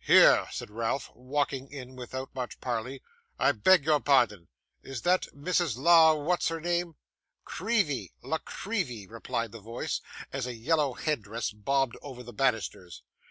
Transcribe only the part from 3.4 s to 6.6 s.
beg your pardon; is that Mrs. La what's her